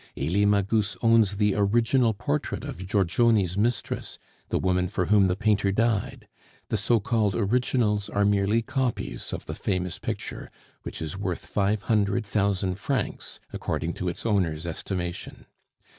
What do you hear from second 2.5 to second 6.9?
of Giorgione's Mistress, the woman for whom the painter died; the